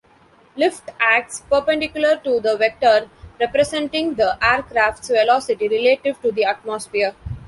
[0.55, 3.07] Lift acts perpendicular to the vector
[3.39, 7.13] representing the aircraft's velocity relative to the atmosphere.